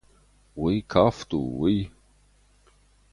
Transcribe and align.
Уый 0.61 0.77
кафт 0.91 1.29
у, 1.39 1.39
уый! 1.59 1.79